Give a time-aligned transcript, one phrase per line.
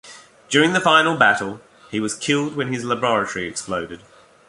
[0.49, 4.01] During the final battle, he was killed when his laboratory exploded.